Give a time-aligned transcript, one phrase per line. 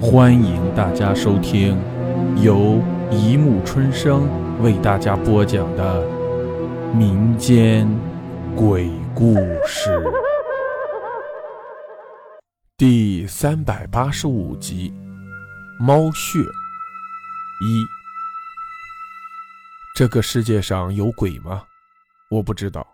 [0.00, 1.76] 欢迎大家收听
[2.40, 4.28] 由一木春生
[4.62, 6.06] 为大家播讲的
[6.94, 7.84] 民间
[8.54, 9.34] 鬼故
[9.66, 10.00] 事
[12.76, 14.94] 第三百八十五集
[15.82, 16.38] 《猫血》
[17.60, 17.84] 一。
[19.96, 21.64] 这个世界上有鬼吗？
[22.30, 22.86] 我不知道，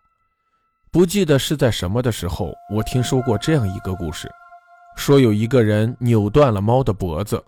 [0.90, 4.26] 不记得是在什么的时候，我听说过这样一个故事。
[4.96, 7.42] 说有一个人扭断了猫的脖子，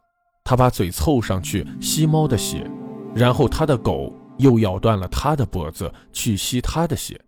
[0.45, 2.69] 他把嘴凑上去吸猫的血，
[3.15, 7.21] 然后他的狗又咬断了他的脖子去吸他的血。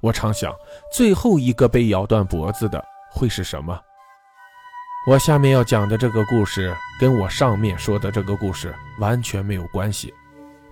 [0.00, 0.52] 我常想，
[0.92, 3.78] 最后一个被咬断脖子的会是什么？
[5.06, 10.12] 我下面要讲的这个故事跟我上面说的这个故事完全没有关系，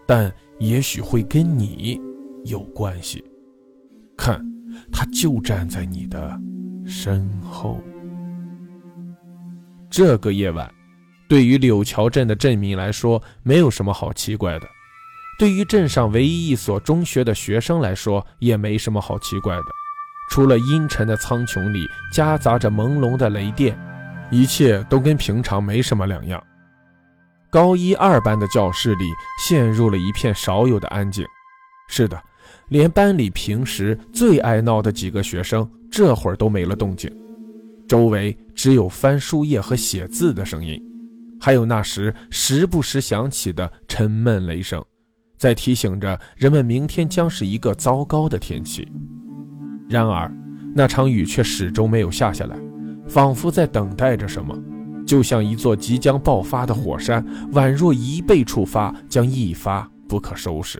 [0.06, 2.00] 但也许会跟你
[2.44, 3.24] 有关系。
[4.16, 4.44] 看，
[4.92, 6.38] 他就站在你的
[6.84, 7.80] 身后。
[9.90, 10.72] 这个夜晚，
[11.28, 14.66] 对于柳桥镇的镇民来说，没有什么好奇怪的；
[15.38, 19.64] 对于镇上唯一一所中学的学生来说，也没什么好奇怪的。
[20.30, 23.78] 除了阴沉的苍穹里夹杂着朦胧的雷电，
[24.30, 26.42] 一切都跟平常没什么两样。
[27.50, 29.06] 高一二班的教室里
[29.40, 31.24] 陷入了一片少有的安静。
[31.88, 32.22] 是的，
[32.68, 37.10] 连班里平时最爱闹的几个学生，这会儿都没了动静。
[37.88, 40.78] 周围只有翻书页和写字的声音，
[41.40, 44.84] 还有那时时不时响起的沉闷雷声，
[45.38, 48.86] 在提醒着人们明天将是一个糟糕的天气。
[49.88, 50.30] 然而，
[50.74, 52.58] 那场雨却始终没有下下来，
[53.08, 54.54] 仿佛在等待着什么，
[55.06, 60.78] 就像一座即将爆发的火山，宛若一被触发将一发不可收拾。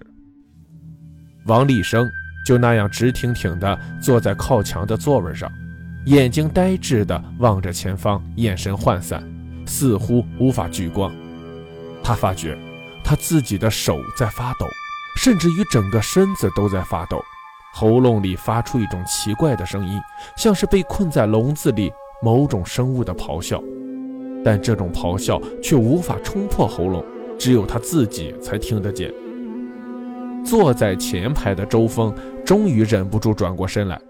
[1.47, 2.07] 王立生
[2.47, 5.51] 就那样直挺挺地坐在靠墙的座位上。
[6.09, 9.23] 眼睛呆滞地望着前方，眼神涣散，
[9.67, 11.15] 似乎无法聚光。
[12.03, 12.57] 他发觉
[13.05, 14.65] 他自己的手在发抖，
[15.19, 17.21] 甚至于整个身子都在发抖，
[17.75, 20.01] 喉咙里发出一种奇怪的声音，
[20.35, 21.93] 像是被困在笼子里
[22.23, 23.63] 某种生物的咆哮。
[24.43, 27.05] 但这种咆哮却无法冲破喉咙，
[27.39, 29.13] 只有他自己才听得见。
[30.43, 32.15] 坐在前排的周峰
[32.47, 34.01] 终于忍不住转过身来。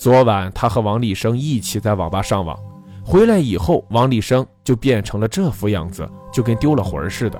[0.00, 2.58] 昨晚他和王立生一起在网吧上网，
[3.04, 7.38] 回来以后，王立生就变成了这副样子，就跟丢了魂似的。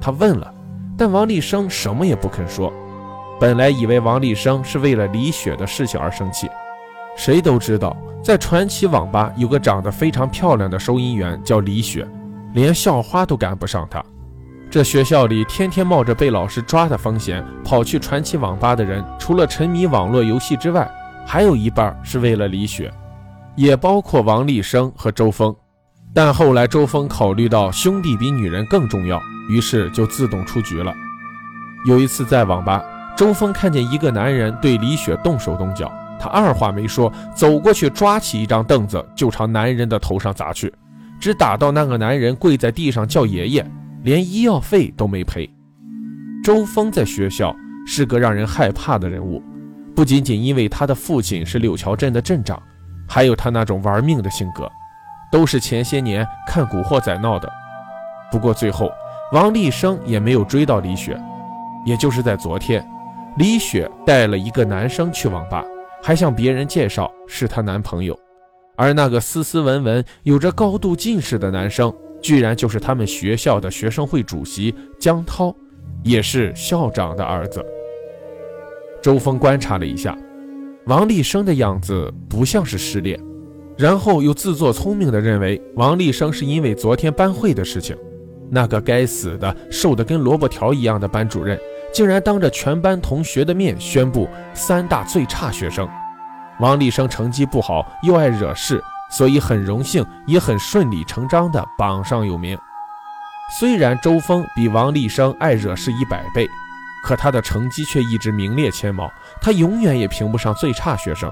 [0.00, 0.52] 他问了，
[0.98, 2.72] 但王立生什么也不肯说。
[3.38, 6.50] 本来以为王立生是为了李雪的事情而生气，
[7.16, 12.04] 谁都知道，在传奇网吧有个长得非常漂亮的收银员叫李雪，
[12.54, 14.04] 连校花都赶不上她。
[14.68, 20.90] 这学校里天天冒着被老师抓的风险跑去传奇网吧的人，除了沉迷网络游戏之外，
[21.26, 22.92] 还有一半是为了李雪，
[23.56, 25.54] 也包括王立生和周峰。
[26.12, 30.94] 但后来周峰考虑到兄弟比女人更重要，于是就自动出局了。
[31.86, 32.84] 有一次在网吧，
[33.16, 40.72] 周峰看见一个男人对李雪动手动脚，他二话没说，走过去抓起一张凳子就朝男人的头上砸去，
[41.18, 43.68] 只打到那个男人跪在地上叫爷爷，
[44.02, 45.52] 连医药费都没赔。
[46.44, 47.54] 周峰在学校
[47.86, 49.42] 是个让人害怕的人物。
[49.94, 52.60] 不仅仅因为他的父亲是柳桥镇的镇长，
[53.08, 54.70] 还有他那种玩命的性格，
[55.30, 57.50] 都是前些年看《古惑仔》闹的。
[58.30, 58.90] 不过最后，
[59.32, 61.16] 王立生也没有追到李雪。
[61.86, 62.82] 也就是在昨天，
[63.36, 65.62] 李雪带了一个男生去网吧，
[66.02, 68.18] 还向别人介绍是她男朋友，
[68.74, 75.54] 而那个斯斯文文、有着高度近视的男生，居然就是他们学校的学生会主席江涛，
[76.02, 77.62] 也是校长的儿子。
[79.04, 80.16] 周峰观察了一下，
[80.86, 83.20] 王立生的样子不像是失恋，
[83.76, 87.94] 然后又自作聪明地认为王立生是因为昨天班会的事情。
[88.50, 91.60] 那个该死的瘦得跟萝卜条一样的班主任，
[91.92, 95.86] 竟然当着全班同学的面宣布三大最差学生。
[96.58, 102.56] 王立生成绩不好，又爱惹事，所以很荣幸，也很顺理成章地榜上有名。
[103.60, 106.48] 虽然周峰比王立生爱惹事一百倍。
[107.04, 111.30] 可他的成绩却一直名列前茅，他永远也评不上最差学生。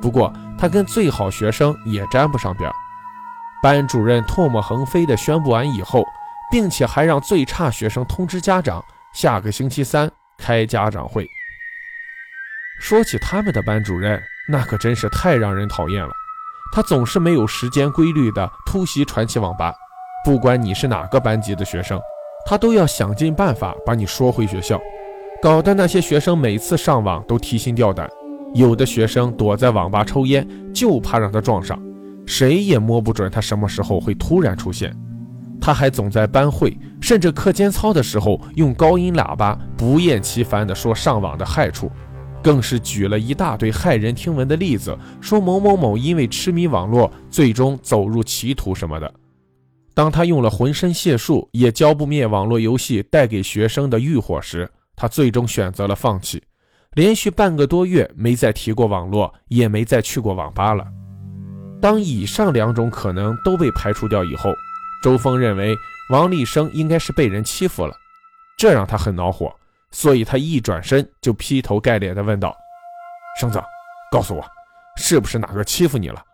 [0.00, 2.70] 不过他跟最好学生也沾不上边。
[3.62, 6.04] 班主任唾沫横飞地宣布完以后，
[6.50, 11.26] 并且还让最差学生通知家长，下个星期三开家长会。
[12.80, 16.10] 说起他们的班主任，那可真是太让人讨厌了。
[16.72, 19.72] 他总是没有时间规律地突袭传奇网吧，
[20.24, 22.00] 不管你是哪个班级的学生。
[22.46, 24.78] 他都要想尽办法把你说回学校，
[25.44, 28.08] 搞得那些学生每次上网都提心吊胆。
[28.54, 31.76] 有的学生躲在网吧抽烟，就怕让他撞上；
[32.24, 34.96] 谁也摸不准他什么时候会突然出现。
[35.60, 41.92] 他还总在班会甚至课间操的时候用高音喇叭不厌其烦地说上网的害处，
[42.42, 49.12] 更是举了一大堆骇人听闻的例子，说某某某因为痴迷网络，最终走入歧途什么的。
[49.92, 56.42] 当他用了浑身解数也浇不灭网络游戏带给学生的欲火时，他最终选择了放弃，
[56.92, 60.86] 连续半个多月没再提过网络，也没再去过网吧了。
[61.80, 64.50] 当以上两种可能都被排除掉以后。
[65.02, 65.76] 周峰认为
[66.08, 67.94] 王立生应该是被人欺负了，
[68.56, 69.54] 这让他很恼火，
[69.90, 72.56] 所以他一转身就劈头盖脸地问道
[73.38, 73.62] ：“生子，
[74.10, 74.42] 告诉我，
[74.96, 76.24] 是不是哪个欺负你了？”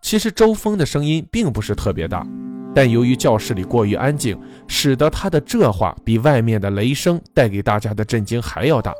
[0.00, 2.26] 其实周峰的声音并不是特别大，
[2.74, 8.94] 但由于教室里过于安静，使得他的这话比外面的雷声带给大家的震惊还要大。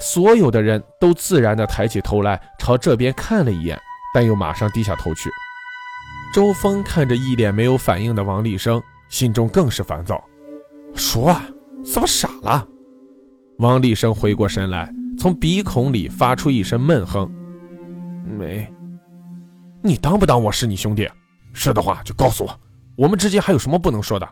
[0.00, 3.78] 所有的人都自然地抬起头来朝这边看了一眼，
[4.14, 5.28] 但又马上低下头去。
[6.32, 10.22] 周峰看着一脸没有反应的王立生，心中更是烦躁。
[10.94, 11.44] 说啊，
[11.84, 12.66] 怎么傻了？
[13.58, 14.88] 王立生回过神来，
[15.18, 17.28] 从鼻孔里发出一声闷哼
[18.38, 18.72] ：“没。
[19.82, 21.08] 你当不当我是你兄弟？
[21.52, 22.60] 是的话就告诉我，
[22.98, 24.28] 我们之间还有什么不能说的？”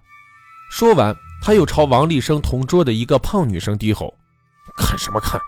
[0.70, 4.12] 说完，他又朝王立生同桌的一个胖女生低吼
[4.76, 5.40] ：“看什么看？”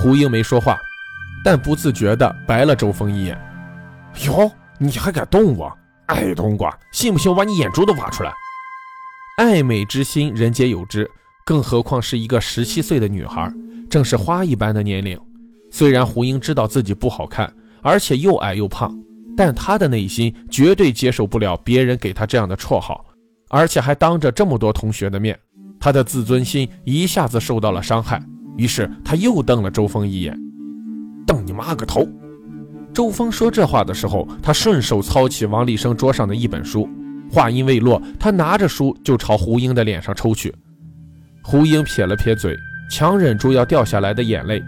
[0.00, 0.78] 胡英没说话，
[1.44, 3.38] 但不自觉地白了周峰一眼。
[4.24, 4.50] 哟。
[4.82, 5.70] 你还敢动我，
[6.06, 6.74] 矮冬瓜！
[6.90, 8.32] 信不信我把你眼珠都挖出来？
[9.36, 11.06] 爱美之心，人皆有之，
[11.44, 13.52] 更何况是一个十七岁的女孩，
[13.90, 15.20] 正是花一般的年龄。
[15.70, 18.90] 虽然胡英知道自己不好看，而且又矮又胖，
[19.42, 23.02] 但他的内心绝对接受不了别人给他这样的绰号，
[23.48, 25.34] 而且还当着这么多同学的面，
[25.80, 28.22] 他的自尊心一下子受到了伤害。
[28.58, 30.38] 于是他又瞪了周峰一眼
[31.26, 32.06] ：“瞪你妈个头！”
[32.92, 36.86] 周峰说这话的时候，他顺手操起王立生桌上的一本书，
[37.32, 40.54] 话音未落，他拿着书就朝胡英的脸上抽去。
[41.42, 42.54] 胡英撇了撇嘴，
[42.90, 44.62] 强忍住要掉下来的眼泪，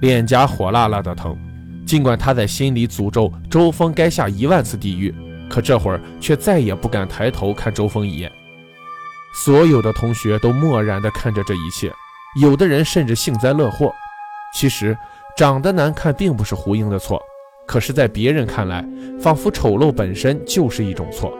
[0.00, 1.38] 脸颊火辣辣的疼。
[1.86, 5.14] 尽管他在心里诅咒周峰该下一万次地狱，
[5.48, 8.30] 可这会儿却再也不敢抬头看周峰一眼。
[9.32, 11.92] 所有的同学都漠然地看着这一切，
[12.40, 13.94] 有的人甚至幸灾乐祸。
[14.52, 14.96] 其实，
[15.36, 17.22] 长得难看并不是胡英的错。
[17.66, 18.84] 可是，在别人看来，
[19.20, 21.36] 仿佛丑陋本身就是一种错，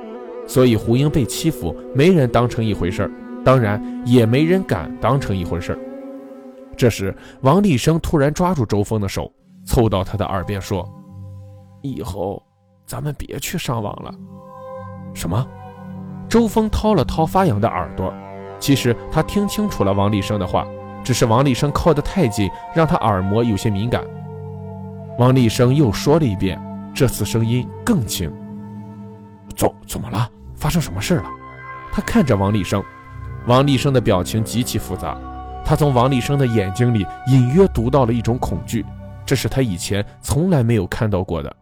[0.46, 3.10] 所以胡英被欺负，没人当成一回事儿，
[3.44, 5.78] 当然也没人敢当成一回事儿。
[6.76, 9.32] 这时，王立生突然抓住周峰的手，
[9.66, 10.88] 凑到他的耳边说
[11.82, 12.42] ：“以后
[12.86, 14.14] 咱们别去上网了。”
[15.12, 15.46] 什么？
[16.28, 18.12] 周峰掏了掏发痒的耳朵，
[18.58, 20.66] 其实他听清楚了王立生的话，
[21.04, 24.02] 只是王立生靠得太近，让他耳膜有些敏感。
[25.18, 26.60] 王立生又说了一遍，
[26.94, 28.32] 这次声音更轻。
[29.56, 30.28] 怎怎么了？
[30.54, 31.30] 发生什么事了？
[31.92, 32.82] 他看着王立生，
[33.46, 35.16] 王立生的表情极其复杂。
[35.64, 38.84] 他从王立生的眼睛里隐约读到了一种恐惧，
[39.26, 41.54] 这是他以前从来没有看到过的。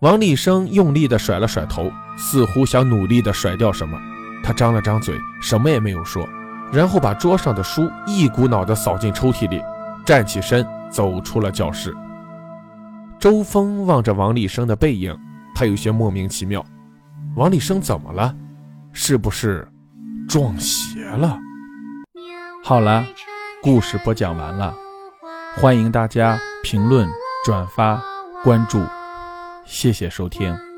[0.00, 3.98] 王立生用力地甩了甩头，似乎想努力地甩掉什么。
[4.42, 6.28] 他张了张嘴，什么也没有说，
[6.70, 9.62] 然后把桌上的书一股脑地扫进抽屉里，
[10.04, 11.96] 站起身走出了教室。
[13.18, 15.16] 周峰望着王立生的背影，
[15.54, 16.62] 他有些莫名其妙。
[17.36, 18.34] 王立生怎么了？
[18.92, 19.66] 是不是
[20.28, 21.38] 撞邪了？
[22.62, 23.02] 好了，
[23.62, 24.74] 故事播讲完了，
[25.56, 27.06] 欢迎大家评论、
[27.44, 28.02] 转发、
[28.42, 28.82] 关注，
[29.66, 30.73] 谢谢收听。